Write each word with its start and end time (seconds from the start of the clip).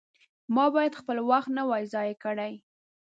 ما 0.55 0.65
باید 0.75 0.97
خپل 1.01 1.17
وخت 1.31 1.49
نه 1.57 1.63
وای 1.69 1.83
ضایع 1.93 2.15
کړی. 2.23 2.53